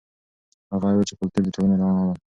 [0.71, 2.13] هغه وویل چې کلتور د ټولنې رڼا ده.